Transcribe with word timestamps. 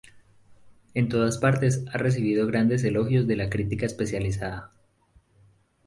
En 0.95 1.09
todas 1.09 1.37
partes 1.37 1.85
ha 1.93 1.99
recibido 1.99 2.47
grandes 2.47 2.83
elogios 2.83 3.27
de 3.27 3.35
la 3.35 3.51
crítica 3.51 3.85
especializada. 3.85 4.71